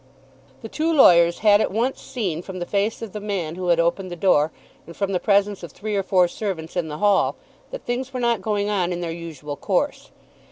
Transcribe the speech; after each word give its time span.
The 0.63 0.67
two 0.67 0.91
lawyers 0.91 1.37
had 1.45 1.61
at 1.61 1.69
once 1.69 2.01
seen, 2.01 2.41
from 2.41 2.57
the 2.57 2.65
face 2.65 3.03
of 3.03 3.11
the 3.13 3.19
man 3.19 3.53
who 3.53 3.67
had 3.67 3.79
opened 3.79 4.09
the 4.09 4.15
door 4.15 4.51
and 4.87 4.97
from 4.97 5.11
the 5.11 5.19
presence 5.19 5.61
of 5.61 5.71
three 5.71 5.95
or 5.95 6.01
four 6.01 6.27
servants 6.27 6.75
in 6.75 6.87
the 6.87 6.97
hall, 6.97 7.35
that 7.69 7.85
things 7.85 8.11
were 8.11 8.19
not 8.19 8.41
going 8.41 8.67
on 8.67 8.91
in 8.91 9.01
their 9.01 9.11
usual 9.11 9.55
course. 9.55 10.09